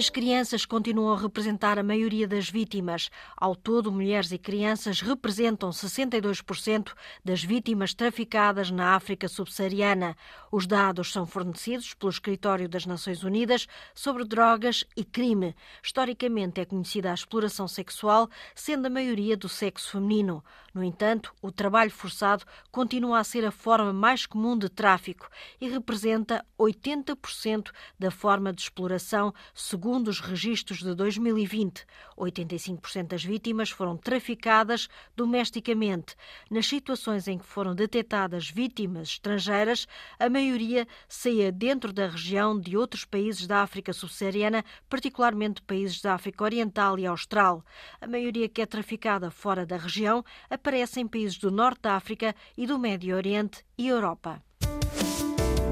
As 0.00 0.08
crianças 0.08 0.64
continuam 0.64 1.12
a 1.12 1.18
representar 1.18 1.78
a 1.78 1.82
maioria 1.82 2.26
das 2.26 2.48
vítimas. 2.48 3.10
Ao 3.36 3.54
todo, 3.54 3.92
mulheres 3.92 4.32
e 4.32 4.38
crianças 4.38 5.02
representam 5.02 5.68
62% 5.68 6.94
das 7.22 7.44
vítimas 7.44 7.92
traficadas 7.92 8.70
na 8.70 8.94
África 8.94 9.28
subsaariana. 9.28 10.16
Os 10.50 10.66
dados 10.66 11.12
são 11.12 11.26
fornecidos 11.26 11.92
pelo 11.92 12.08
Escritório 12.08 12.66
das 12.66 12.86
Nações 12.86 13.22
Unidas 13.22 13.66
sobre 13.94 14.24
drogas 14.24 14.86
e 14.96 15.04
crime. 15.04 15.54
Historicamente 15.84 16.62
é 16.62 16.64
conhecida 16.64 17.10
a 17.10 17.14
exploração 17.14 17.68
sexual, 17.68 18.26
sendo 18.54 18.86
a 18.86 18.90
maioria 18.90 19.36
do 19.36 19.50
sexo 19.50 19.90
feminino. 19.90 20.42
No 20.72 20.82
entanto, 20.82 21.34
o 21.42 21.52
trabalho 21.52 21.90
forçado 21.90 22.46
continua 22.70 23.18
a 23.18 23.24
ser 23.24 23.44
a 23.44 23.50
forma 23.50 23.92
mais 23.92 24.24
comum 24.24 24.56
de 24.56 24.70
tráfico 24.70 25.28
e 25.60 25.68
representa 25.68 26.42
80% 26.58 27.70
da 27.98 28.10
forma 28.10 28.50
de 28.50 28.62
exploração, 28.62 29.34
segundo 29.52 29.89
os 30.08 30.20
registros 30.20 30.78
de 30.78 30.94
2020. 30.94 31.84
85% 32.16 33.08
das 33.08 33.24
vítimas 33.24 33.70
foram 33.70 33.96
traficadas 33.96 34.88
domesticamente. 35.16 36.14
Nas 36.50 36.66
situações 36.66 37.26
em 37.26 37.38
que 37.38 37.46
foram 37.46 37.74
detectadas 37.74 38.50
vítimas 38.50 39.08
estrangeiras, 39.08 39.86
a 40.18 40.28
maioria 40.28 40.86
saía 41.08 41.50
dentro 41.50 41.92
da 41.92 42.08
região 42.08 42.58
de 42.58 42.76
outros 42.76 43.04
países 43.04 43.46
da 43.46 43.62
África 43.62 43.92
subsaariana, 43.92 44.64
particularmente 44.88 45.62
países 45.62 46.00
da 46.00 46.14
África 46.14 46.44
Oriental 46.44 46.98
e 46.98 47.06
Austral. 47.06 47.64
A 48.00 48.06
maioria 48.06 48.48
que 48.48 48.62
é 48.62 48.66
traficada 48.66 49.30
fora 49.30 49.66
da 49.66 49.76
região 49.76 50.24
aparece 50.48 51.00
em 51.00 51.06
países 51.06 51.38
do 51.38 51.50
Norte 51.50 51.82
da 51.82 51.96
África 51.96 52.34
e 52.56 52.66
do 52.66 52.78
Médio 52.78 53.16
Oriente 53.16 53.64
e 53.76 53.88
Europa. 53.88 54.42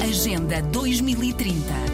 Agenda 0.00 0.60
2030. 0.62 1.93